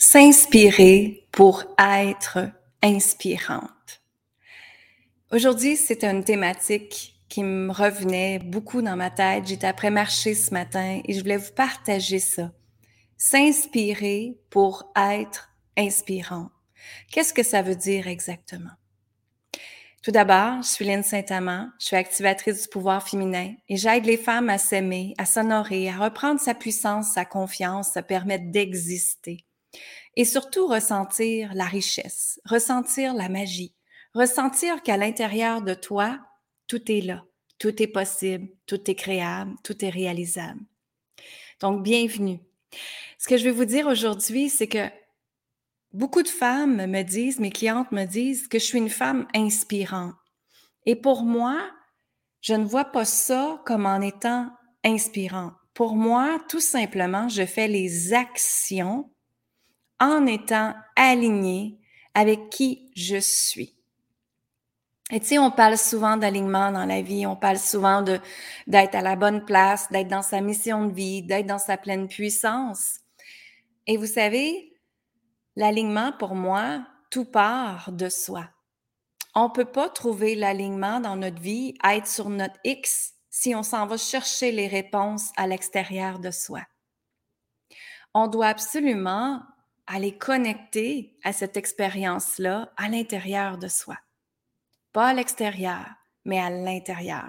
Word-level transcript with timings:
S'inspirer 0.00 1.26
pour 1.32 1.64
être 1.76 2.38
inspirante. 2.84 4.00
Aujourd'hui, 5.32 5.76
c'est 5.76 6.04
une 6.04 6.22
thématique 6.22 7.16
qui 7.28 7.42
me 7.42 7.72
revenait 7.72 8.38
beaucoup 8.38 8.80
dans 8.80 8.94
ma 8.94 9.10
tête. 9.10 9.48
J'étais 9.48 9.66
après 9.66 9.90
marcher 9.90 10.36
ce 10.36 10.54
matin 10.54 11.00
et 11.04 11.12
je 11.12 11.18
voulais 11.18 11.36
vous 11.36 11.52
partager 11.52 12.20
ça. 12.20 12.52
S'inspirer 13.16 14.38
pour 14.50 14.92
être 14.96 15.50
inspirant. 15.76 16.50
Qu'est-ce 17.10 17.34
que 17.34 17.42
ça 17.42 17.62
veut 17.62 17.74
dire 17.74 18.06
exactement? 18.06 18.70
Tout 20.04 20.12
d'abord, 20.12 20.62
je 20.62 20.68
suis 20.68 20.84
Lynne 20.84 21.02
Saint-Amand, 21.02 21.70
je 21.80 21.86
suis 21.86 21.96
activatrice 21.96 22.62
du 22.62 22.68
pouvoir 22.68 23.06
féminin 23.06 23.52
et 23.68 23.76
j'aide 23.76 24.06
les 24.06 24.16
femmes 24.16 24.48
à 24.48 24.58
s'aimer, 24.58 25.14
à 25.18 25.26
s'honorer, 25.26 25.90
à 25.90 25.98
reprendre 25.98 26.40
sa 26.40 26.54
puissance, 26.54 27.14
sa 27.14 27.24
confiance, 27.24 27.96
à 27.96 28.02
permettre 28.04 28.52
d'exister. 28.52 29.44
Et 30.16 30.24
surtout 30.24 30.66
ressentir 30.66 31.52
la 31.54 31.66
richesse, 31.66 32.40
ressentir 32.44 33.14
la 33.14 33.28
magie, 33.28 33.74
ressentir 34.14 34.82
qu'à 34.82 34.96
l'intérieur 34.96 35.62
de 35.62 35.74
toi, 35.74 36.18
tout 36.66 36.90
est 36.90 37.00
là, 37.00 37.24
tout 37.58 37.82
est 37.82 37.88
possible, 37.88 38.48
tout 38.66 38.90
est 38.90 38.94
créable, 38.94 39.54
tout 39.62 39.84
est 39.84 39.90
réalisable. 39.90 40.60
Donc, 41.60 41.82
bienvenue. 41.82 42.40
Ce 43.18 43.28
que 43.28 43.36
je 43.36 43.44
vais 43.44 43.50
vous 43.50 43.64
dire 43.64 43.86
aujourd'hui, 43.86 44.48
c'est 44.48 44.68
que 44.68 44.88
Beaucoup 45.94 46.22
de 46.22 46.28
femmes 46.28 46.86
me 46.86 47.02
disent, 47.02 47.40
mes 47.40 47.50
clientes 47.50 47.92
me 47.92 48.04
disent 48.04 48.46
que 48.46 48.58
je 48.58 48.64
suis 48.64 48.78
une 48.78 48.90
femme 48.90 49.26
inspirante. 49.34 50.14
Et 50.84 50.96
pour 50.96 51.22
moi, 51.22 51.70
je 52.42 52.52
ne 52.52 52.66
vois 52.66 52.84
pas 52.84 53.06
ça 53.06 53.62
comme 53.64 53.86
en 53.86 54.02
étant 54.02 54.50
inspirant. 54.84 55.52
Pour 55.72 55.96
moi, 55.96 56.40
tout 56.50 56.60
simplement, 56.60 57.30
je 57.30 57.46
fais 57.46 57.68
les 57.68 58.12
actions 58.12 59.10
en 60.00 60.26
étant 60.26 60.74
alignée 60.96 61.78
avec 62.14 62.50
qui 62.50 62.90
je 62.94 63.18
suis. 63.18 63.74
Et 65.10 65.20
tu 65.20 65.26
sais, 65.26 65.38
on 65.38 65.50
parle 65.50 65.78
souvent 65.78 66.16
d'alignement 66.16 66.70
dans 66.70 66.84
la 66.84 67.00
vie, 67.00 67.26
on 67.26 67.36
parle 67.36 67.58
souvent 67.58 68.02
de 68.02 68.20
d'être 68.66 68.94
à 68.94 69.00
la 69.00 69.16
bonne 69.16 69.44
place, 69.44 69.88
d'être 69.90 70.08
dans 70.08 70.22
sa 70.22 70.40
mission 70.40 70.86
de 70.86 70.92
vie, 70.92 71.22
d'être 71.22 71.46
dans 71.46 71.58
sa 71.58 71.78
pleine 71.78 72.08
puissance. 72.08 72.98
Et 73.86 73.96
vous 73.96 74.06
savez, 74.06 74.68
L'alignement, 75.58 76.12
pour 76.12 76.36
moi, 76.36 76.86
tout 77.10 77.24
part 77.24 77.90
de 77.90 78.08
soi. 78.08 78.48
On 79.34 79.48
ne 79.48 79.52
peut 79.52 79.64
pas 79.64 79.88
trouver 79.88 80.36
l'alignement 80.36 81.00
dans 81.00 81.16
notre 81.16 81.42
vie, 81.42 81.74
être 81.82 82.06
sur 82.06 82.28
notre 82.28 82.54
X, 82.62 83.14
si 83.28 83.56
on 83.56 83.64
s'en 83.64 83.88
va 83.88 83.96
chercher 83.96 84.52
les 84.52 84.68
réponses 84.68 85.32
à 85.36 85.48
l'extérieur 85.48 86.20
de 86.20 86.30
soi. 86.30 86.60
On 88.14 88.28
doit 88.28 88.46
absolument 88.46 89.42
aller 89.88 90.16
connecter 90.16 91.16
à 91.24 91.32
cette 91.32 91.56
expérience-là 91.56 92.72
à 92.76 92.88
l'intérieur 92.88 93.58
de 93.58 93.68
soi. 93.68 93.96
Pas 94.92 95.08
à 95.08 95.14
l'extérieur, 95.14 95.84
mais 96.24 96.38
à 96.38 96.50
l'intérieur. 96.50 97.24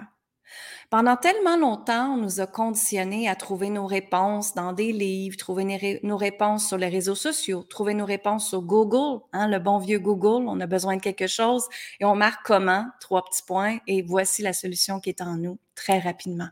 Pendant 0.90 1.16
tellement 1.16 1.56
longtemps, 1.56 2.14
on 2.14 2.16
nous 2.16 2.40
a 2.40 2.46
conditionnés 2.46 3.28
à 3.28 3.36
trouver 3.36 3.70
nos 3.70 3.86
réponses 3.86 4.54
dans 4.54 4.72
des 4.72 4.92
livres, 4.92 5.36
trouver 5.36 6.00
nos 6.02 6.16
réponses 6.16 6.66
sur 6.66 6.76
les 6.76 6.88
réseaux 6.88 7.14
sociaux, 7.14 7.62
trouver 7.62 7.94
nos 7.94 8.04
réponses 8.04 8.48
sur 8.48 8.62
Google, 8.62 9.22
hein, 9.32 9.46
le 9.46 9.60
bon 9.60 9.78
vieux 9.78 10.00
Google. 10.00 10.48
On 10.48 10.60
a 10.60 10.66
besoin 10.66 10.96
de 10.96 11.00
quelque 11.00 11.28
chose 11.28 11.66
et 12.00 12.04
on 12.04 12.16
marque 12.16 12.44
comment, 12.44 12.86
trois 13.00 13.24
petits 13.24 13.44
points, 13.46 13.78
et 13.86 14.02
voici 14.02 14.42
la 14.42 14.52
solution 14.52 14.98
qui 14.98 15.10
est 15.10 15.22
en 15.22 15.36
nous 15.36 15.58
très 15.76 16.00
rapidement. 16.00 16.48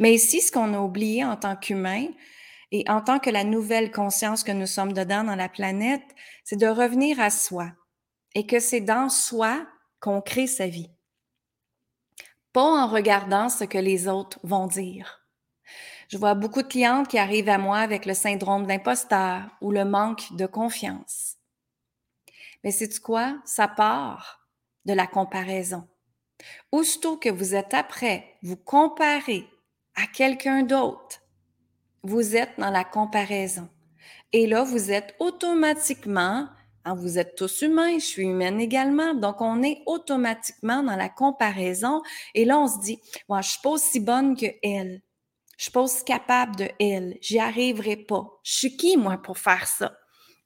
Mais 0.00 0.12
ici, 0.12 0.40
ce 0.40 0.50
qu'on 0.50 0.74
a 0.74 0.80
oublié 0.80 1.24
en 1.24 1.36
tant 1.36 1.54
qu'humain 1.54 2.08
et 2.74 2.84
en 2.88 3.00
tant 3.00 3.18
que 3.18 3.30
la 3.30 3.44
nouvelle 3.44 3.90
conscience 3.90 4.44
que 4.44 4.52
nous 4.52 4.66
sommes 4.66 4.92
dedans 4.92 5.24
dans 5.24 5.36
la 5.36 5.48
planète, 5.48 6.14
c'est 6.44 6.60
de 6.60 6.66
revenir 6.66 7.20
à 7.20 7.30
soi 7.30 7.70
et 8.34 8.46
que 8.46 8.60
c'est 8.60 8.80
dans 8.80 9.08
soi 9.08 9.66
qu'on 10.00 10.20
crée 10.20 10.46
sa 10.46 10.66
vie 10.66 10.90
pas 12.54 12.62
en 12.62 12.86
regardant 12.86 13.48
ce 13.48 13.64
que 13.64 13.76
les 13.76 14.08
autres 14.08 14.38
vont 14.44 14.68
dire. 14.68 15.26
Je 16.08 16.16
vois 16.16 16.34
beaucoup 16.34 16.62
de 16.62 16.68
clientes 16.68 17.08
qui 17.08 17.18
arrivent 17.18 17.48
à 17.48 17.58
moi 17.58 17.78
avec 17.78 18.06
le 18.06 18.14
syndrome 18.14 18.66
d'imposteur 18.66 19.42
ou 19.60 19.72
le 19.72 19.84
manque 19.84 20.32
de 20.36 20.46
confiance. 20.46 21.34
Mais 22.62 22.70
c'est 22.70 23.00
quoi? 23.00 23.36
Ça 23.44 23.66
part 23.66 24.48
de 24.84 24.92
la 24.92 25.08
comparaison. 25.08 25.88
Aussitôt 26.70 27.16
que 27.16 27.28
vous 27.28 27.56
êtes 27.56 27.74
après, 27.74 28.36
vous 28.42 28.56
comparez 28.56 29.48
à 29.96 30.06
quelqu'un 30.06 30.62
d'autre, 30.62 31.22
vous 32.04 32.36
êtes 32.36 32.52
dans 32.58 32.70
la 32.70 32.84
comparaison. 32.84 33.68
Et 34.32 34.46
là, 34.46 34.62
vous 34.62 34.92
êtes 34.92 35.14
automatiquement 35.18 36.48
Hein, 36.86 36.94
vous 36.94 37.18
êtes 37.18 37.34
tous 37.34 37.62
humains, 37.62 37.98
je 37.98 38.04
suis 38.04 38.24
humaine 38.24 38.60
également. 38.60 39.14
Donc, 39.14 39.40
on 39.40 39.62
est 39.62 39.82
automatiquement 39.86 40.82
dans 40.82 40.96
la 40.96 41.08
comparaison. 41.08 42.02
Et 42.34 42.44
là, 42.44 42.58
on 42.58 42.68
se 42.68 42.78
dit, 42.80 43.00
moi, 43.28 43.40
je 43.40 43.50
suis 43.50 43.60
pas 43.62 43.70
aussi 43.70 44.00
bonne 44.00 44.36
que 44.36 44.46
elle. 44.62 45.00
Je 45.56 45.64
suis 45.64 45.72
pas 45.72 45.80
aussi 45.80 46.04
capable 46.04 46.56
de 46.56 46.68
elle. 46.78 47.16
J'y 47.22 47.38
arriverai 47.38 47.96
pas. 47.96 48.26
Je 48.42 48.52
suis 48.52 48.76
qui, 48.76 48.96
moi, 48.96 49.16
pour 49.16 49.38
faire 49.38 49.66
ça? 49.66 49.96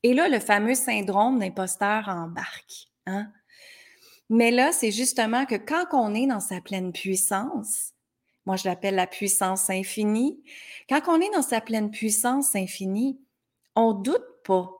Et 0.05 0.15
là, 0.15 0.29
le 0.29 0.39
fameux 0.39 0.75
syndrome 0.75 1.41
d'imposteur 1.41 2.09
embarque. 2.09 2.87
Hein? 3.07 3.33
Mais 4.31 4.53
là, 4.53 4.71
c'est 4.71 4.93
justement 4.93 5.45
que 5.45 5.57
quand 5.57 5.87
on 5.93 6.15
est 6.15 6.27
dans 6.27 6.41
sa 6.41 6.61
pleine 6.61 6.93
puissance, 6.93 7.95
moi, 8.49 8.57
je 8.57 8.69
l'appelle 8.69 8.97
la 8.97 9.07
puissance 9.07 9.71
infinie. 9.71 10.43
Quand 10.89 11.01
on 11.07 11.21
est 11.21 11.31
dans 11.33 11.43
sa 11.43 11.61
pleine 11.61 11.93
puissance 11.93 12.57
infinie, 12.57 13.21
on 13.77 13.93
doute 13.93 14.27
pas 14.45 14.79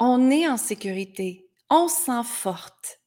on 0.00 0.30
est 0.30 0.48
en 0.48 0.56
sécurité, 0.56 1.46
on 1.68 1.86
sent 1.86 2.24
forte. 2.24 3.00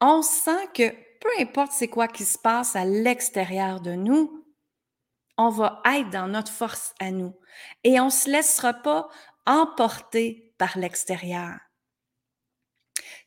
On 0.00 0.22
sent 0.22 0.68
que 0.74 0.90
peu 1.20 1.28
importe 1.40 1.72
c'est 1.72 1.88
quoi 1.88 2.08
qui 2.08 2.24
se 2.24 2.36
passe 2.36 2.74
à 2.76 2.84
l'extérieur 2.84 3.80
de 3.80 3.92
nous, 3.92 4.44
on 5.36 5.50
va 5.50 5.80
être 5.86 6.10
dans 6.10 6.26
notre 6.26 6.50
force 6.50 6.94
à 6.98 7.12
nous 7.12 7.32
et 7.84 8.00
on 8.00 8.06
ne 8.06 8.10
se 8.10 8.28
laissera 8.28 8.74
pas 8.74 9.08
emporter 9.46 10.52
par 10.58 10.76
l'extérieur. 10.76 11.58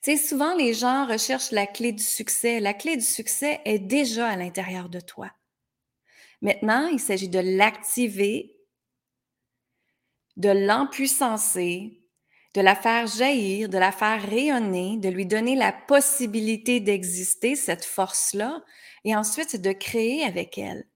Tu 0.01 0.15
sais, 0.15 0.17
souvent 0.17 0.55
les 0.55 0.73
gens 0.73 1.05
recherchent 1.05 1.51
la 1.51 1.67
clé 1.67 1.91
du 1.91 2.03
succès. 2.03 2.59
La 2.59 2.73
clé 2.73 2.97
du 2.97 3.05
succès 3.05 3.61
est 3.65 3.79
déjà 3.79 4.27
à 4.27 4.35
l'intérieur 4.35 4.89
de 4.89 4.99
toi. 4.99 5.31
Maintenant, 6.41 6.87
il 6.87 6.99
s'agit 6.99 7.29
de 7.29 7.39
l'activer, 7.39 8.55
de 10.37 10.49
l'empuissancer, 10.49 12.01
de 12.53 12.61
la 12.61 12.75
faire 12.75 13.07
jaillir, 13.07 13.69
de 13.69 13.77
la 13.77 13.91
faire 13.91 14.21
rayonner, 14.21 14.97
de 14.97 15.09
lui 15.09 15.25
donner 15.25 15.55
la 15.55 15.71
possibilité 15.71 16.79
d'exister, 16.79 17.55
cette 17.55 17.85
force-là, 17.85 18.63
et 19.05 19.15
ensuite 19.15 19.61
de 19.61 19.71
créer 19.71 20.23
avec 20.23 20.57
elle. 20.57 20.87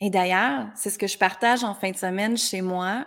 Et 0.00 0.10
d'ailleurs, 0.10 0.68
c'est 0.74 0.90
ce 0.90 0.98
que 0.98 1.06
je 1.06 1.18
partage 1.18 1.64
en 1.64 1.74
fin 1.74 1.90
de 1.90 1.96
semaine 1.96 2.36
chez 2.36 2.60
moi. 2.60 3.06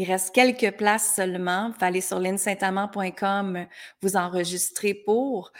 Il 0.00 0.10
reste 0.10 0.34
quelques 0.34 0.78
places 0.78 1.14
seulement. 1.14 1.68
Vous 1.68 1.84
aller 1.84 2.00
sur 2.00 2.18
linsaintamant.com, 2.18 3.66
vous 4.00 4.16
enregistrer 4.16 4.94
pour. 4.94 5.52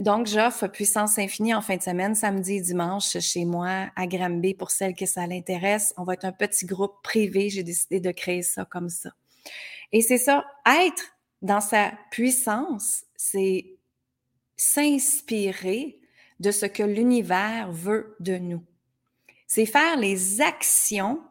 Donc, 0.00 0.26
j'offre 0.26 0.66
Puissance 0.66 1.16
Infinie 1.16 1.54
en 1.54 1.62
fin 1.62 1.76
de 1.76 1.82
semaine, 1.82 2.16
samedi 2.16 2.54
et 2.54 2.60
dimanche, 2.60 3.16
chez 3.20 3.44
moi, 3.44 3.88
à 3.94 4.08
Granby, 4.08 4.54
pour 4.54 4.72
celles 4.72 4.96
que 4.96 5.06
ça 5.06 5.28
l'intéresse. 5.28 5.94
On 5.96 6.02
va 6.02 6.14
être 6.14 6.24
un 6.24 6.32
petit 6.32 6.66
groupe 6.66 7.00
privé. 7.04 7.50
J'ai 7.50 7.62
décidé 7.62 8.00
de 8.00 8.10
créer 8.10 8.42
ça 8.42 8.64
comme 8.64 8.88
ça. 8.88 9.10
Et 9.92 10.02
c'est 10.02 10.18
ça, 10.18 10.44
être 10.66 11.12
dans 11.40 11.60
sa 11.60 11.92
puissance, 12.10 13.04
c'est 13.14 13.76
s'inspirer 14.56 16.00
de 16.40 16.50
ce 16.50 16.66
que 16.66 16.82
l'univers 16.82 17.70
veut 17.70 18.16
de 18.18 18.38
nous. 18.38 18.64
C'est 19.46 19.66
faire 19.66 19.96
les 19.96 20.40
actions 20.40 21.22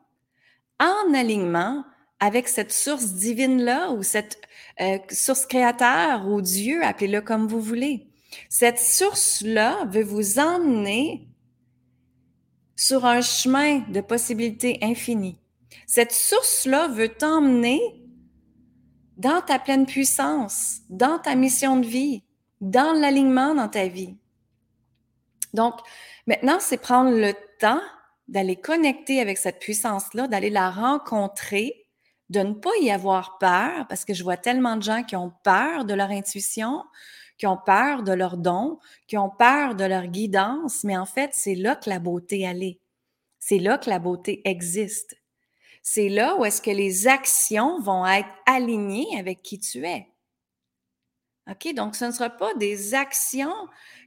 en 0.79 1.13
alignement 1.13 1.83
avec 2.19 2.47
cette 2.47 2.71
source 2.71 3.13
divine-là 3.13 3.91
ou 3.91 4.03
cette 4.03 4.41
euh, 4.81 4.97
source 5.11 5.45
créateur 5.45 6.27
ou 6.27 6.41
Dieu, 6.41 6.83
appelez-le 6.83 7.21
comme 7.21 7.47
vous 7.47 7.61
voulez. 7.61 8.07
Cette 8.49 8.79
source-là 8.79 9.85
veut 9.85 10.03
vous 10.03 10.39
emmener 10.39 11.27
sur 12.75 13.05
un 13.05 13.21
chemin 13.21 13.79
de 13.89 14.01
possibilités 14.01 14.77
infinies. 14.81 15.39
Cette 15.85 16.11
source-là 16.11 16.87
veut 16.89 17.09
t'emmener 17.09 17.81
dans 19.17 19.41
ta 19.41 19.57
pleine 19.57 19.85
puissance, 19.85 20.81
dans 20.89 21.17
ta 21.17 21.35
mission 21.35 21.77
de 21.77 21.87
vie, 21.87 22.23
dans 22.61 22.93
l'alignement 22.93 23.55
dans 23.55 23.67
ta 23.67 23.87
vie. 23.87 24.15
Donc, 25.53 25.75
maintenant, 26.27 26.57
c'est 26.59 26.77
prendre 26.77 27.11
le 27.11 27.33
temps 27.59 27.81
d'aller 28.27 28.55
connecter 28.55 29.21
avec 29.21 29.37
cette 29.37 29.59
puissance-là, 29.59 30.27
d'aller 30.27 30.49
la 30.49 30.69
rencontrer, 30.69 31.86
de 32.29 32.41
ne 32.41 32.53
pas 32.53 32.75
y 32.81 32.91
avoir 32.91 33.37
peur, 33.37 33.87
parce 33.87 34.05
que 34.05 34.13
je 34.13 34.23
vois 34.23 34.37
tellement 34.37 34.75
de 34.75 34.83
gens 34.83 35.03
qui 35.03 35.15
ont 35.15 35.31
peur 35.43 35.85
de 35.85 35.93
leur 35.93 36.09
intuition, 36.09 36.83
qui 37.37 37.47
ont 37.47 37.57
peur 37.57 38.03
de 38.03 38.11
leur 38.11 38.37
don, 38.37 38.79
qui 39.07 39.17
ont 39.17 39.29
peur 39.29 39.75
de 39.75 39.85
leur 39.85 40.07
guidance, 40.07 40.83
mais 40.83 40.97
en 40.97 41.05
fait, 41.05 41.31
c'est 41.33 41.55
là 41.55 41.75
que 41.75 41.89
la 41.89 41.99
beauté 41.99 42.47
allait. 42.47 42.79
C'est 43.39 43.59
là 43.59 43.77
que 43.77 43.89
la 43.89 43.99
beauté 43.99 44.41
existe. 44.45 45.15
c'est 45.83 46.09
là 46.09 46.35
où 46.35 46.43
est-ce 46.43 46.61
que 46.61 46.71
les 46.71 47.07
actions 47.07 47.79
vont 47.79 48.05
être 48.05 48.27
alignées 48.45 49.17
avec 49.17 49.41
qui 49.41 49.57
tu 49.59 49.85
es. 49.85 50.07
OK? 51.49 51.73
Donc, 51.73 51.95
ce 51.95 52.05
ne 52.05 52.11
sera 52.11 52.29
pas 52.29 52.53
des 52.55 52.93
actions 52.93 53.55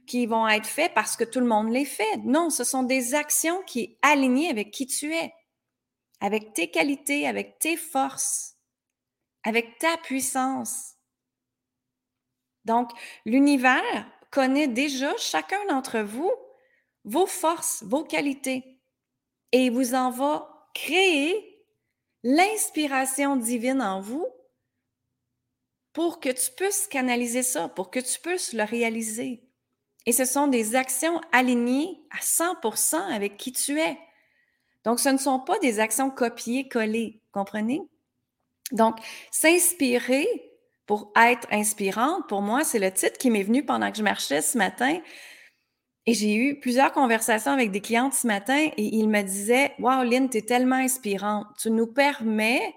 qui 0.05 0.27
vont 0.27 0.47
être 0.47 0.67
faites 0.67 0.93
parce 0.93 1.15
que 1.15 1.23
tout 1.23 1.39
le 1.39 1.47
monde 1.47 1.71
les 1.71 1.85
fait. 1.85 2.17
Non, 2.23 2.51
ce 2.51 2.63
sont 2.63 2.83
des 2.83 3.15
actions 3.15 3.63
qui 3.65 3.85
sont 3.85 4.09
alignées 4.11 4.49
avec 4.49 4.69
qui 4.69 4.85
tu 4.85 5.13
es, 5.13 5.33
avec 6.21 6.53
tes 6.53 6.69
qualités, 6.69 7.27
avec 7.27 7.59
tes 7.59 7.75
forces, 7.75 8.55
avec 9.43 9.77
ta 9.79 9.97
puissance. 9.97 10.93
Donc, 12.63 12.91
l'univers 13.25 14.07
connaît 14.29 14.67
déjà 14.67 15.15
chacun 15.17 15.65
d'entre 15.65 15.99
vous 15.99 16.31
vos 17.03 17.25
forces, 17.25 17.83
vos 17.83 18.03
qualités, 18.03 18.79
et 19.51 19.65
il 19.65 19.71
vous 19.71 19.95
en 19.95 20.11
va 20.11 20.69
créer 20.73 21.65
l'inspiration 22.23 23.35
divine 23.35 23.81
en 23.81 23.99
vous 23.99 24.27
pour 25.93 26.19
que 26.19 26.29
tu 26.29 26.51
puisses 26.55 26.87
canaliser 26.87 27.43
ça, 27.43 27.67
pour 27.67 27.91
que 27.91 27.99
tu 27.99 28.19
puisses 28.19 28.53
le 28.53 28.63
réaliser. 28.63 29.43
Et 30.05 30.13
ce 30.13 30.25
sont 30.25 30.47
des 30.47 30.75
actions 30.75 31.19
alignées 31.31 32.01
à 32.11 32.19
100% 32.19 32.95
avec 33.13 33.37
qui 33.37 33.51
tu 33.51 33.79
es. 33.79 33.97
Donc, 34.83 34.99
ce 34.99 35.09
ne 35.09 35.17
sont 35.17 35.39
pas 35.39 35.59
des 35.59 35.79
actions 35.79 36.09
copiées-collées, 36.09 37.21
comprenez? 37.31 37.81
Donc, 38.71 38.97
s'inspirer 39.31 40.27
pour 40.85 41.11
être 41.15 41.47
inspirante, 41.51 42.27
pour 42.27 42.41
moi, 42.41 42.63
c'est 42.63 42.79
le 42.79 42.91
titre 42.91 43.17
qui 43.17 43.29
m'est 43.29 43.43
venu 43.43 43.65
pendant 43.65 43.91
que 43.91 43.97
je 43.97 44.03
marchais 44.03 44.41
ce 44.41 44.57
matin. 44.57 44.99
Et 46.07 46.13
j'ai 46.13 46.33
eu 46.33 46.59
plusieurs 46.59 46.91
conversations 46.91 47.51
avec 47.51 47.71
des 47.71 47.81
clientes 47.81 48.13
ce 48.13 48.25
matin 48.25 48.69
et 48.75 48.95
ils 48.95 49.07
me 49.07 49.21
disaient 49.21 49.73
Wow, 49.77 50.03
Lynn, 50.03 50.29
tu 50.29 50.37
es 50.37 50.41
tellement 50.41 50.77
inspirante. 50.77 51.45
Tu 51.59 51.69
nous 51.69 51.87
permets 51.87 52.73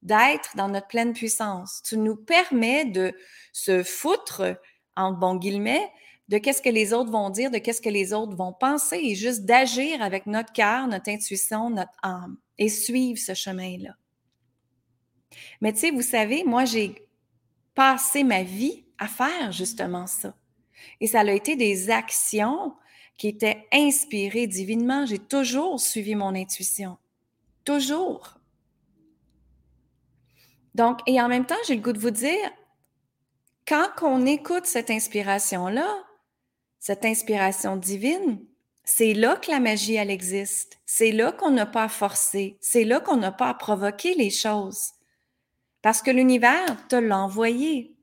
d'être 0.00 0.56
dans 0.56 0.68
notre 0.68 0.88
pleine 0.88 1.12
puissance. 1.12 1.82
Tu 1.84 1.98
nous 1.98 2.16
permets 2.16 2.86
de 2.86 3.12
se 3.52 3.82
foutre, 3.82 4.56
en 4.96 5.12
bon 5.12 5.36
guillemets, 5.36 5.90
de 6.28 6.38
qu'est-ce 6.38 6.62
que 6.62 6.68
les 6.68 6.92
autres 6.92 7.10
vont 7.10 7.30
dire, 7.30 7.50
de 7.50 7.58
qu'est-ce 7.58 7.80
que 7.80 7.88
les 7.88 8.12
autres 8.12 8.34
vont 8.34 8.52
penser 8.52 8.98
et 9.02 9.14
juste 9.14 9.44
d'agir 9.44 10.02
avec 10.02 10.26
notre 10.26 10.52
cœur, 10.52 10.86
notre 10.86 11.10
intuition, 11.10 11.70
notre 11.70 11.92
âme 12.02 12.36
et 12.58 12.68
suivre 12.68 13.18
ce 13.18 13.34
chemin-là. 13.34 13.96
Mais 15.60 15.72
tu 15.72 15.80
sais, 15.80 15.90
vous 15.90 16.02
savez, 16.02 16.44
moi, 16.44 16.64
j'ai 16.64 17.06
passé 17.74 18.22
ma 18.24 18.42
vie 18.42 18.84
à 18.98 19.08
faire 19.08 19.52
justement 19.52 20.06
ça. 20.06 20.34
Et 21.00 21.06
ça 21.06 21.20
a 21.20 21.30
été 21.30 21.56
des 21.56 21.90
actions 21.90 22.74
qui 23.16 23.28
étaient 23.28 23.66
inspirées 23.72 24.46
divinement. 24.46 25.06
J'ai 25.06 25.18
toujours 25.18 25.80
suivi 25.80 26.14
mon 26.14 26.34
intuition. 26.34 26.98
Toujours. 27.64 28.38
Donc, 30.74 31.00
et 31.06 31.20
en 31.20 31.28
même 31.28 31.46
temps, 31.46 31.54
j'ai 31.66 31.76
le 31.76 31.82
goût 31.82 31.92
de 31.92 31.98
vous 31.98 32.10
dire, 32.10 32.50
quand 33.66 33.88
on 34.02 34.26
écoute 34.26 34.66
cette 34.66 34.90
inspiration-là, 34.90 36.04
cette 36.82 37.04
inspiration 37.04 37.76
divine, 37.76 38.44
c'est 38.82 39.14
là 39.14 39.36
que 39.36 39.52
la 39.52 39.60
magie, 39.60 39.94
elle 39.94 40.10
existe. 40.10 40.80
C'est 40.84 41.12
là 41.12 41.30
qu'on 41.30 41.52
n'a 41.52 41.64
pas 41.64 41.84
à 41.84 41.88
forcer. 41.88 42.58
C'est 42.60 42.82
là 42.82 42.98
qu'on 42.98 43.16
n'a 43.16 43.30
pas 43.30 43.50
à 43.50 43.54
provoquer 43.54 44.16
les 44.16 44.30
choses. 44.30 44.90
Parce 45.80 46.02
que 46.02 46.10
l'univers 46.10 46.88
te 46.88 46.96
l'a 46.96 47.20
envoyé. 47.20 47.94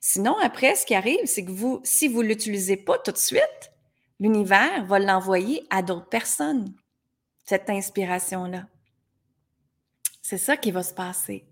Sinon, 0.00 0.38
après, 0.38 0.74
ce 0.74 0.86
qui 0.86 0.94
arrive, 0.94 1.26
c'est 1.26 1.44
que 1.44 1.52
si 1.84 2.08
vous 2.08 2.22
ne 2.22 2.28
l'utilisez 2.28 2.78
pas 2.78 2.96
tout 2.96 3.12
de 3.12 3.18
suite, 3.18 3.72
l'univers 4.20 4.86
va 4.86 4.98
l'envoyer 4.98 5.66
à 5.68 5.82
d'autres 5.82 6.08
personnes, 6.08 6.72
cette 7.44 7.68
inspiration-là. 7.68 8.68
C'est 10.22 10.38
ça 10.38 10.56
qui 10.56 10.70
va 10.70 10.82
se 10.82 10.94
passer. 10.94 11.44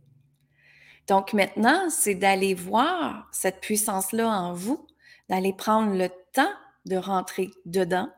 Donc 1.06 1.34
maintenant, 1.34 1.90
c'est 1.90 2.14
d'aller 2.14 2.54
voir 2.54 3.28
cette 3.30 3.60
puissance-là 3.60 4.26
en 4.26 4.54
vous, 4.54 4.86
d'aller 5.28 5.52
prendre 5.52 5.94
le 5.94 6.08
temps 6.32 6.52
de 6.84 6.96
rentrer 6.96 7.50
dedans, 7.64 8.08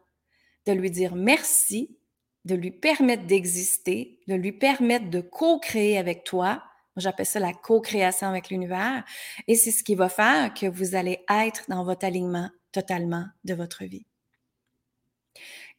de 0.67 0.73
lui 0.73 0.91
dire 0.91 1.15
merci, 1.15 1.99
de 2.45 2.55
lui 2.55 2.71
permettre 2.71 3.27
d'exister, 3.27 4.21
de 4.29 4.35
lui 4.35 4.53
permettre 4.53 5.11
de 5.11 5.21
co-créer 5.21 5.99
avec 5.99 6.25
toi, 6.25 6.63
J'appelle 6.97 7.27
ça 7.27 7.41
la 7.41 7.53
co-création 7.53 8.29
avec 8.29 8.51
l'univers. 8.51 9.05
Et 9.49 9.55
c'est 9.55 9.71
ce 9.71 9.83
qui 9.83 9.95
va 9.95 10.09
faire 10.09 10.53
que 10.53 10.67
vous 10.67 10.95
allez 10.95 11.25
être 11.31 11.65
dans 11.69 11.85
votre 11.85 12.05
alignement 12.05 12.51
totalement 12.73 13.25
de 13.45 13.55
votre 13.55 13.85
vie. 13.85 14.07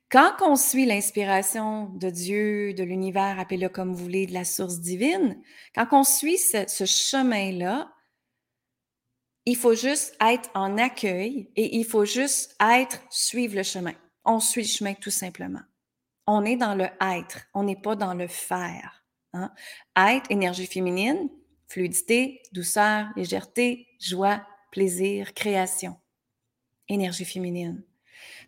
Quand 0.10 0.34
on 0.42 0.56
suit 0.58 0.86
l'inspiration 0.86 1.86
de 1.86 2.10
Dieu, 2.10 2.74
de 2.74 2.84
l'univers, 2.84 3.40
appelez-le 3.40 3.70
comme 3.70 3.94
vous 3.94 4.04
voulez, 4.04 4.26
de 4.26 4.34
la 4.34 4.44
source 4.44 4.80
divine, 4.80 5.42
quand 5.74 5.88
on 5.92 6.04
suit 6.04 6.38
ce, 6.38 6.66
ce 6.68 6.86
chemin-là, 6.86 7.90
il 9.46 9.56
faut 9.56 9.76
juste 9.76 10.16
être 10.22 10.50
en 10.54 10.78
accueil 10.78 11.50
et 11.56 11.78
il 11.78 11.86
faut 11.86 12.06
juste 12.06 12.56
être, 12.62 13.00
suivre 13.10 13.56
le 13.56 13.64
chemin. 13.64 13.94
On 14.24 14.40
suit 14.40 14.62
le 14.62 14.68
chemin 14.68 14.94
tout 14.94 15.12
simplement. 15.12 15.62
On 16.28 16.46
est 16.46 16.56
dans 16.56 16.76
le 16.76 16.88
être, 17.02 17.40
on 17.54 17.64
n'est 17.64 17.82
pas 17.82 17.96
dans 17.96 18.14
le 18.14 18.28
faire. 18.28 19.04
Hein? 19.34 19.52
Être, 19.98 20.30
énergie 20.30 20.68
féminine, 20.68 21.30
fluidité, 21.68 22.42
douceur, 22.52 23.08
légèreté, 23.16 23.88
joie, 24.00 24.46
plaisir, 24.72 25.34
création. 25.34 25.98
Énergie 26.88 27.26
féminine. 27.26 27.84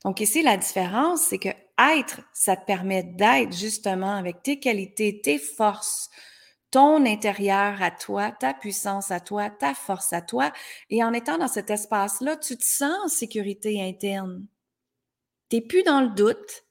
Donc 0.04 0.19
ici, 0.19 0.44
la 0.44 0.57
différence, 0.57 1.22
c'est 1.22 1.39
que 1.39 1.50
être, 1.80 2.22
ça 2.34 2.56
te 2.56 2.66
permet 2.66 3.04
d'être 3.04 3.56
justement 3.56 4.16
avec 4.16 4.44
tes 4.44 4.60
qualités, 4.60 5.22
tes 5.22 5.39
forces, 5.39 6.10
ton 6.74 7.06
intérieur 7.06 7.84
à 7.84 7.92
toi, 7.92 8.31
ta 8.31 8.56
puissance 8.56 9.12
à 9.12 9.20
toi, 9.20 9.52
ta 9.52 9.75
force 9.75 10.12
à 10.12 10.24
toi. 10.24 10.52
Et 10.90 11.04
en 11.04 11.14
étant 11.14 11.38
dans 11.38 11.48
cet 11.48 11.70
espace-là, 11.70 12.36
tu 12.36 12.58
te 12.58 12.66
sens 12.66 12.98
en 13.06 13.08
sécurité 13.08 13.80
interne. 13.80 14.48
Tu 15.50 15.58
n'es 15.58 15.62
plus 15.62 15.84
dans 15.84 16.02
le 16.02 16.10
doute, 16.10 16.66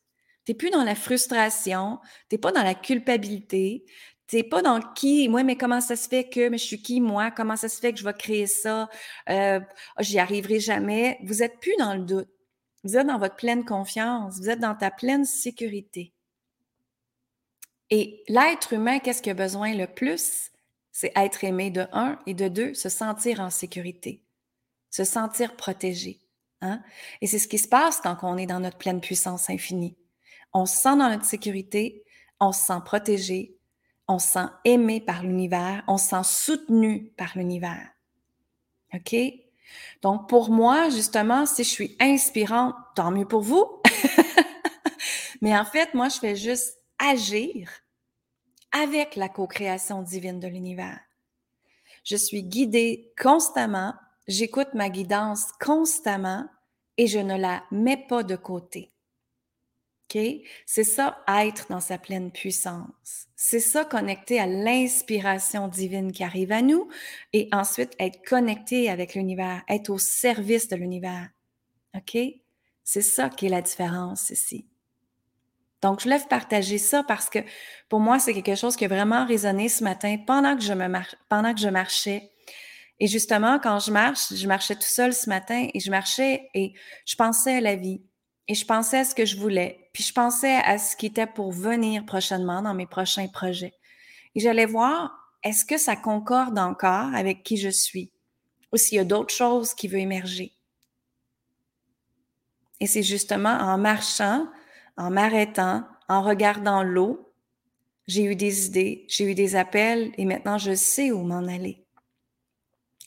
tu 0.45 0.51
n'es 0.51 0.55
plus 0.57 0.71
dans 0.71 0.83
la 0.83 0.97
frustration, 0.97 2.01
tu 2.29 2.35
n'es 2.35 2.39
pas 2.41 2.51
dans 2.51 2.65
la 2.65 2.75
culpabilité, 2.75 3.85
tu 4.27 4.37
n'es 4.37 4.43
pas 4.43 4.61
dans 4.61 4.81
qui, 4.81 5.29
moi, 5.29 5.45
mais 5.45 5.57
comment 5.57 5.81
ça 5.81 5.95
se 5.95 6.09
fait 6.09 6.29
que, 6.29 6.49
mais 6.49 6.59
je 6.59 6.65
suis 6.65 6.83
qui, 6.83 7.01
moi, 7.01 7.31
comment 7.31 7.57
ça 7.57 7.69
se 7.69 7.79
fait 7.79 7.93
que 7.93 8.01
je 8.01 8.05
vais 8.05 8.13
créer 8.13 8.49
ça, 8.49 8.89
euh, 9.29 9.61
ah, 9.95 10.03
j'y 10.03 10.19
arriverai 10.19 10.59
jamais. 10.59 11.21
Vous 11.23 11.35
n'êtes 11.37 11.61
plus 11.61 11.77
dans 11.79 11.95
le 11.95 12.03
doute. 12.03 12.29
Vous 12.83 12.97
êtes 12.97 13.07
dans 13.07 13.19
votre 13.19 13.37
pleine 13.37 13.65
confiance, 13.65 14.39
vous 14.41 14.51
êtes 14.51 14.59
dans 14.59 14.75
ta 14.75 14.91
pleine 14.91 15.25
sécurité. 15.25 16.13
Et 17.93 18.25
l'être 18.27 18.73
humain, 18.73 19.01
qu'est-ce 19.01 19.21
qu'il 19.21 19.33
a 19.33 19.35
besoin 19.35 19.75
le 19.75 19.87
plus? 19.87 20.51
C'est 20.93 21.13
être 21.15 21.45
aimé 21.45 21.71
de 21.71 21.87
un 21.93 22.19
et 22.27 22.33
de 22.33 22.49
deux, 22.49 22.73
se 22.73 22.89
sentir 22.89 23.39
en 23.41 23.51
sécurité, 23.51 24.23
se 24.89 25.05
sentir 25.05 25.57
protégé. 25.57 26.19
Hein? 26.63 26.81
Et 27.21 27.27
c'est 27.27 27.39
ce 27.39 27.47
qui 27.47 27.59
se 27.59 27.69
passe 27.69 28.01
quand 28.01 28.17
on 28.23 28.39
est 28.39 28.47
dans 28.47 28.61
notre 28.61 28.79
pleine 28.79 29.03
puissance 29.03 29.51
infinie. 29.51 29.95
On 30.55 30.65
se 30.65 30.75
sent 30.75 30.97
dans 30.97 31.11
notre 31.11 31.27
sécurité, 31.27 32.03
on 32.41 32.53
se 32.53 32.63
sent 32.63 32.81
protégé, 32.83 33.59
on 34.09 34.19
se 34.19 34.29
sent 34.29 34.49
aimé 34.65 35.03
par 35.03 35.23
l'univers, 35.23 35.85
on 35.87 35.99
se 35.99 36.09
sent 36.09 36.25
soutenu 36.25 37.13
par 37.19 37.33
l'univers. 37.37 37.91
OK? 38.95 39.15
Donc, 40.01 40.31
pour 40.31 40.49
moi, 40.49 40.89
justement, 40.89 41.45
si 41.45 41.63
je 41.63 41.69
suis 41.69 41.97
inspirante, 42.01 42.75
tant 42.95 43.11
mieux 43.11 43.29
pour 43.29 43.43
vous. 43.43 43.83
Mais 45.43 45.55
en 45.55 45.67
fait, 45.67 45.93
moi, 45.93 46.09
je 46.09 46.19
fais 46.19 46.37
juste 46.37 46.82
agir 47.03 47.69
avec 48.71 49.17
la 49.17 49.29
co-création 49.29 50.03
divine 50.03 50.41
de 50.41 50.49
l'univers. 50.49 51.01
Je 52.05 52.17
suis 52.17 52.43
guidée 52.43 53.13
constamment, 53.21 53.95
j'écoute 54.29 54.75
ma 54.75 54.89
guidance 54.89 55.53
constamment 55.61 56.49
et 56.97 57.07
je 57.07 57.19
ne 57.19 57.37
la 57.37 57.65
mets 57.71 58.07
pas 58.09 58.23
de 58.23 58.37
côté. 58.37 58.93
C'est 60.67 60.85
ça, 60.85 61.23
être 61.27 61.69
dans 61.71 61.81
sa 61.81 61.97
pleine 61.99 62.31
puissance. 62.31 63.29
C'est 63.35 63.61
ça, 63.61 63.85
connecter 63.85 64.39
à 64.39 64.47
l'inspiration 64.47 65.69
divine 65.69 66.13
qui 66.13 66.23
arrive 66.23 66.53
à 66.53 66.63
nous 66.63 66.89
et 67.33 67.49
ensuite 67.53 67.95
être 67.99 68.23
connecté 68.27 68.91
avec 68.91 69.15
l'univers, 69.15 69.63
être 69.69 69.91
au 69.91 69.99
service 69.99 70.69
de 70.69 70.77
l'univers. 70.77 71.31
OK? 71.95 72.19
C'est 72.85 73.03
ça 73.03 73.31
qui 73.31 73.47
est 73.47 73.51
la 73.51 73.63
différence 73.63 74.31
ici. 74.31 74.67
Donc, 75.83 75.99
je 75.99 76.05
voulais 76.05 76.21
partager 76.31 76.79
ça 76.79 77.03
parce 77.03 77.29
que 77.29 77.41
pour 77.89 78.01
moi, 78.01 78.19
c'est 78.19 78.33
quelque 78.33 78.55
chose 78.55 78.77
qui 78.77 78.85
a 78.85 78.89
vraiment 78.89 79.27
résonné 79.27 79.69
ce 79.69 79.83
matin 79.83 80.17
pendant 80.27 80.57
que 80.57 80.63
je, 80.63 80.73
me 80.73 80.87
pendant 81.29 81.53
que 81.53 81.61
je 81.61 81.69
marchais. 81.69 82.31
Et 83.01 83.09
justement, 83.09 83.59
quand 83.59 83.81
je 83.81 83.91
marche, 83.91 84.33
je 84.33 84.47
marchais 84.47 84.77
tout 84.77 84.83
seul 84.83 85.13
ce 85.13 85.29
matin 85.29 85.67
et 85.75 85.81
je 85.81 85.91
marchais 85.91 86.49
et 86.55 86.73
je 87.05 87.17
pensais 87.17 87.57
à 87.57 87.61
la 87.61 87.75
vie. 87.75 88.01
Et 88.49 88.55
je 88.55 88.65
pensais 88.65 88.99
à 88.99 89.05
ce 89.05 89.15
que 89.15 89.25
je 89.25 89.37
voulais, 89.37 89.89
puis 89.93 90.03
je 90.03 90.13
pensais 90.13 90.57
à 90.65 90.77
ce 90.77 90.97
qui 90.97 91.07
était 91.07 91.29
pour 91.29 91.53
venir 91.53 92.05
prochainement 92.05 92.61
dans 92.61 92.75
mes 92.75 92.87
prochains 92.87 93.29
projets. 93.29 93.73
Et 94.35 94.41
j'allais 94.41 94.67
voir, 94.67 95.13
est-ce 95.45 95.65
que 95.65 95.79
ça 95.79 95.97
concorde 95.97 96.59
encore 96.59 97.15
avec 97.15 97.45
qui 97.45 97.57
je 97.57 97.69
suis? 97.69 98.13
Ou 98.73 98.77
s'il 98.77 98.97
y 98.97 99.01
a 99.01 99.05
d'autres 99.05 99.35
choses 99.35 99.75
qui 99.75 99.87
veulent 99.87 100.01
émerger? 100.01 100.53
Et 102.81 102.87
c'est 102.87 103.05
justement 103.05 103.57
en 103.61 103.79
marchant, 103.79 104.49
en 104.97 105.11
m'arrêtant, 105.11 105.85
en 106.09 106.23
regardant 106.23 106.83
l'eau, 106.83 107.29
J'ai 108.09 108.25
eu 108.25 108.35
des 108.35 108.67
idées, 108.67 109.07
j'ai 109.09 109.31
eu 109.31 109.35
des 109.35 109.55
appels 109.55 110.13
et 110.19 110.25
maintenant 110.25 110.59
je 110.59 110.75
sais 110.75 111.13
où 111.13 111.23
m'en 111.23 111.47
aller. 111.47 111.87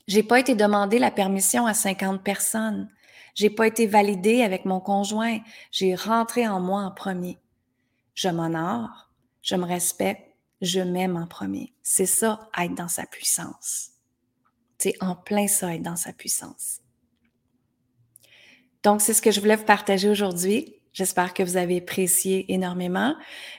J'ai 0.08 0.24
pas 0.24 0.40
été 0.40 0.56
demander 0.56 1.00
la 1.00 1.12
permission 1.12 1.66
à 1.66 1.74
50 1.74 2.24
personnes. 2.24 2.90
J'ai 3.34 3.50
pas 3.50 3.68
été 3.68 3.88
validée 3.88 4.42
avec 4.42 4.64
mon 4.64 4.80
conjoint. 4.80 5.40
J'ai 5.72 5.96
rentré 5.96 6.48
en 6.48 6.62
moi 6.62 6.82
en 6.84 6.92
premier. 6.92 7.38
Je 8.14 8.30
m'honore, 8.30 9.12
je 9.42 9.56
me 9.56 9.66
respecte, 9.66 10.24
je 10.62 10.80
m'aime 10.80 11.18
en 11.18 11.28
premier. 11.28 11.74
C'est 11.84 12.06
ça, 12.06 12.50
être 12.58 12.76
dans 12.76 12.88
sa 12.88 13.06
puissance. 13.06 13.92
C'est 14.78 14.96
en 15.02 15.16
plein 15.16 15.48
ça, 15.48 15.76
être 15.76 15.82
dans 15.82 15.96
sa 15.98 16.14
puissance. 16.14 16.80
Donc, 18.84 19.02
c'est 19.02 19.14
ce 19.14 19.22
que 19.22 19.32
je 19.32 19.42
voulais 19.42 19.56
vous 19.56 19.66
partager 19.66 20.10
aujourd'hui. 20.10 20.76
J'espère 20.96 21.34
que 21.34 21.44
vous 21.44 21.58
avez 21.58 21.80
apprécié 21.80 22.54
énormément. 22.54 23.16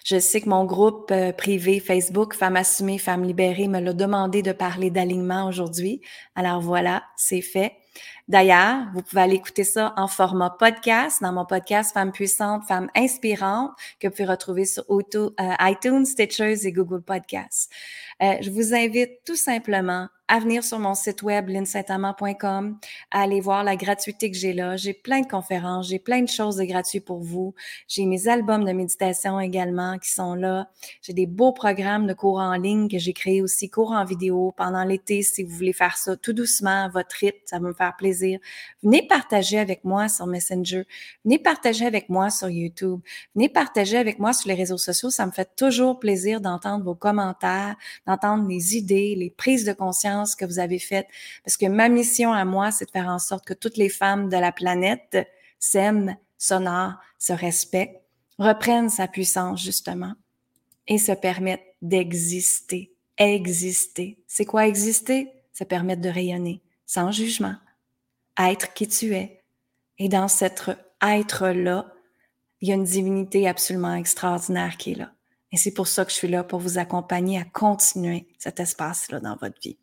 Je 0.06 0.18
sais 0.18 0.40
que 0.40 0.48
mon 0.48 0.64
groupe 0.64 1.10
euh, 1.10 1.32
privé 1.32 1.80
Facebook 1.80 2.32
Femmes 2.32 2.56
assumées, 2.56 2.96
Femmes 2.96 3.24
libérées 3.24 3.68
me 3.68 3.78
l'a 3.78 3.92
demandé 3.92 4.40
de 4.40 4.52
parler 4.52 4.88
d'alignement 4.88 5.46
aujourd'hui. 5.46 6.00
Alors 6.34 6.62
voilà, 6.62 7.04
c'est 7.14 7.42
fait. 7.42 7.74
D'ailleurs, 8.26 8.86
vous 8.94 9.02
pouvez 9.02 9.20
aller 9.20 9.34
écouter 9.34 9.64
ça 9.64 9.92
en 9.98 10.08
format 10.08 10.48
podcast 10.48 11.20
dans 11.20 11.34
mon 11.34 11.44
podcast 11.44 11.92
Femmes 11.92 12.10
puissantes, 12.10 12.64
Femmes 12.66 12.88
inspirantes 12.96 13.72
que 14.00 14.08
vous 14.08 14.14
pouvez 14.14 14.24
retrouver 14.24 14.64
sur 14.64 14.84
euh, 14.90 15.30
iTunes, 15.60 16.06
Stitchers 16.06 16.66
et 16.66 16.72
Google 16.72 17.02
Podcasts. 17.02 17.70
Euh, 18.22 18.36
je 18.40 18.50
vous 18.50 18.72
invite 18.72 19.10
tout 19.26 19.36
simplement 19.36 20.08
à 20.28 20.40
venir 20.40 20.64
sur 20.64 20.78
mon 20.78 20.94
site 20.94 21.22
web 21.22 21.48
linsaintamant.com, 21.48 22.78
à 23.10 23.20
aller 23.20 23.40
voir 23.40 23.62
la 23.62 23.76
gratuité 23.76 24.30
que 24.30 24.36
j'ai 24.36 24.52
là. 24.52 24.76
J'ai 24.76 24.92
plein 24.92 25.20
de 25.20 25.26
conférences, 25.26 25.88
j'ai 25.88 25.98
plein 25.98 26.22
de 26.22 26.28
choses 26.28 26.56
de 26.56 26.64
gratuit 26.64 27.00
pour 27.00 27.20
vous. 27.20 27.54
J'ai 27.86 28.06
mes 28.06 28.26
albums 28.26 28.64
de 28.64 28.72
méditation 28.72 29.38
également 29.38 29.98
qui 29.98 30.10
sont 30.10 30.34
là. 30.34 30.68
J'ai 31.02 31.12
des 31.12 31.26
beaux 31.26 31.52
programmes 31.52 32.06
de 32.06 32.12
cours 32.14 32.38
en 32.38 32.54
ligne 32.54 32.88
que 32.88 32.98
j'ai 32.98 33.12
créés 33.12 33.40
aussi, 33.40 33.70
cours 33.70 33.92
en 33.92 34.04
vidéo 34.04 34.52
pendant 34.56 34.82
l'été 34.82 35.22
si 35.22 35.44
vous 35.44 35.54
voulez 35.54 35.72
faire 35.72 35.96
ça 35.96 36.16
tout 36.16 36.32
doucement 36.32 36.84
à 36.84 36.88
votre 36.88 37.14
rythme, 37.16 37.38
ça 37.44 37.58
va 37.58 37.68
me 37.68 37.72
faire 37.72 37.94
plaisir. 37.96 38.40
Venez 38.82 39.06
partager 39.06 39.58
avec 39.58 39.84
moi 39.84 40.08
sur 40.08 40.26
Messenger. 40.26 40.84
Venez 41.24 41.38
partager 41.38 41.86
avec 41.86 42.08
moi 42.08 42.30
sur 42.30 42.48
YouTube. 42.48 43.00
Venez 43.34 43.48
partager 43.48 43.96
avec 43.96 44.18
moi 44.18 44.32
sur 44.32 44.48
les 44.48 44.54
réseaux 44.54 44.78
sociaux. 44.78 45.10
Ça 45.10 45.24
me 45.26 45.30
fait 45.30 45.54
toujours 45.56 46.00
plaisir 46.00 46.40
d'entendre 46.40 46.84
vos 46.84 46.94
commentaires, 46.94 47.76
d'entendre 48.06 48.48
les 48.48 48.76
idées, 48.76 49.14
les 49.16 49.30
prises 49.30 49.64
de 49.64 49.72
conscience 49.72 50.15
que 50.24 50.44
vous 50.44 50.58
avez 50.58 50.78
faites. 50.78 51.06
Parce 51.44 51.56
que 51.56 51.66
ma 51.66 51.88
mission 51.88 52.32
à 52.32 52.44
moi, 52.44 52.70
c'est 52.70 52.86
de 52.86 52.90
faire 52.90 53.08
en 53.08 53.18
sorte 53.18 53.44
que 53.44 53.54
toutes 53.54 53.76
les 53.76 53.88
femmes 53.88 54.28
de 54.28 54.36
la 54.36 54.52
planète 54.52 55.28
s'aiment, 55.58 56.16
s'honorent, 56.38 56.94
se 57.18 57.32
respectent, 57.32 58.02
reprennent 58.38 58.90
sa 58.90 59.08
puissance, 59.08 59.62
justement, 59.62 60.14
et 60.86 60.98
se 60.98 61.12
permettent 61.12 61.74
d'exister. 61.82 62.92
Exister. 63.18 64.18
C'est 64.26 64.44
quoi 64.44 64.66
exister? 64.66 65.32
Se 65.52 65.64
permettre 65.64 66.02
de 66.02 66.08
rayonner 66.08 66.62
sans 66.86 67.10
jugement, 67.10 67.56
être 68.38 68.72
qui 68.74 68.86
tu 68.86 69.14
es. 69.14 69.42
Et 69.98 70.08
dans 70.08 70.28
cet 70.28 70.70
être-là, 71.02 71.92
il 72.60 72.68
y 72.68 72.72
a 72.72 72.74
une 72.74 72.84
divinité 72.84 73.48
absolument 73.48 73.94
extraordinaire 73.94 74.76
qui 74.76 74.92
est 74.92 74.96
là. 74.96 75.12
Et 75.52 75.56
c'est 75.56 75.72
pour 75.72 75.88
ça 75.88 76.04
que 76.04 76.10
je 76.10 76.16
suis 76.16 76.28
là, 76.28 76.44
pour 76.44 76.60
vous 76.60 76.78
accompagner 76.78 77.38
à 77.38 77.44
continuer 77.44 78.26
cet 78.38 78.60
espace-là 78.60 79.20
dans 79.20 79.36
votre 79.36 79.60
vie. 79.60 79.78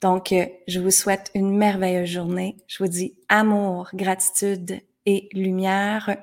Donc, 0.00 0.32
euh, 0.32 0.46
je 0.68 0.80
vous 0.80 0.90
souhaite 0.90 1.30
une 1.34 1.56
merveilleuse 1.56 2.08
journée. 2.08 2.56
Je 2.66 2.78
vous 2.78 2.88
dis 2.88 3.14
amour, 3.28 3.88
gratitude 3.94 4.80
et 5.06 5.28
lumière. 5.32 6.16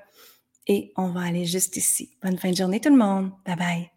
Et 0.67 0.93
on 0.95 1.09
va 1.09 1.21
aller 1.21 1.45
juste 1.45 1.75
ici. 1.77 2.11
Bonne 2.21 2.37
fin 2.37 2.51
de 2.51 2.55
journée 2.55 2.79
tout 2.79 2.89
le 2.89 2.97
monde. 2.97 3.31
Bye 3.45 3.55
bye. 3.55 3.89